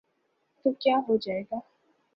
[0.65, 1.59] تو کیا ہوجائے گا۔